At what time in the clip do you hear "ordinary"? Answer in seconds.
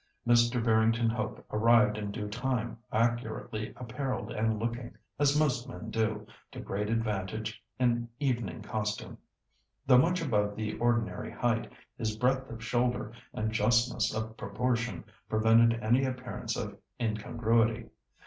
10.79-11.29